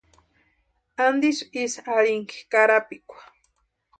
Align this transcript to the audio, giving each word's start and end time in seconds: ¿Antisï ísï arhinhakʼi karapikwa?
¿Antisï 1.05 1.43
ísï 1.63 1.81
arhinhakʼi 1.95 2.39
karapikwa? 2.51 3.19